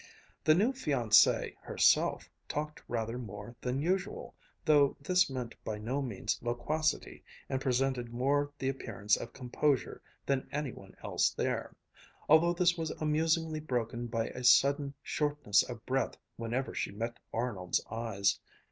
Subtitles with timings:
[0.43, 4.33] The new fiancée herself talked rather more than usual,
[4.65, 10.49] though this meant by no means loquacity, and presented more the appearance of composure than
[10.51, 11.75] any one else there;
[12.27, 17.85] although this was amusingly broken by a sudden shortness of breath whenever she met Arnold's
[17.91, 18.39] eyes.